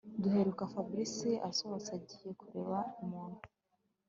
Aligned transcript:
Duheruka 0.21 0.63
Fabric 0.73 1.15
asohotse 1.49 1.89
agihe 1.99 2.29
kureba 2.41 2.77
umuntu 3.03 3.39